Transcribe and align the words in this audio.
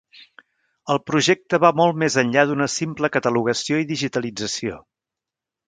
El 0.93 0.99
projecte 1.09 1.59
va 1.65 1.71
molt 1.81 1.99
més 2.05 2.17
enllà 2.23 2.47
d'una 2.53 2.69
simple 2.77 3.13
catalogació 3.19 3.81
i 3.85 3.89
digitalització. 3.95 4.83